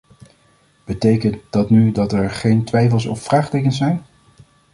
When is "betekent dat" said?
0.83-1.69